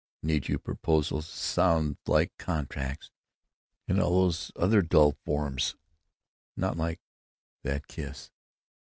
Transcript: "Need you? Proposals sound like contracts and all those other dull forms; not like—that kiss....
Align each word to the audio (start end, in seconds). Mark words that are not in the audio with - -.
"Need 0.23 0.47
you? 0.47 0.57
Proposals 0.57 1.27
sound 1.27 1.97
like 2.07 2.35
contracts 2.39 3.11
and 3.87 4.01
all 4.01 4.21
those 4.23 4.51
other 4.55 4.81
dull 4.81 5.11
forms; 5.25 5.75
not 6.57 6.75
like—that 6.75 7.85
kiss.... 7.85 8.31